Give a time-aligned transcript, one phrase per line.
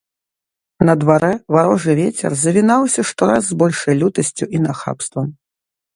[0.87, 5.27] На дварэ варожы вецер завінаўся штораз з большай лютасцю і нахабствам.